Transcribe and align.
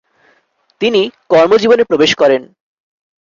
তিনি 0.81 1.01
কর্মজীবনে 1.29 1.83
প্রবেশ 1.83 2.11
করেন। 2.15 2.41